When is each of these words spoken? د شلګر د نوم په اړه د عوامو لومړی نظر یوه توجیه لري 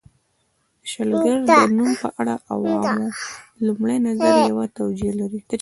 د 0.79 0.83
شلګر 0.93 1.37
د 1.49 1.51
نوم 1.77 1.91
په 2.01 2.07
اړه 2.19 2.35
د 2.39 2.43
عوامو 2.51 3.09
لومړی 3.65 3.97
نظر 4.07 4.33
یوه 4.49 4.65
توجیه 4.79 5.11
لري 5.21 5.41